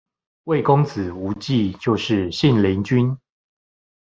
[0.45, 3.15] 魏公子無忌就是信陵君